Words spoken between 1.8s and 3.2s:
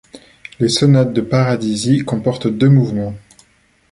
comportent deux mouvements.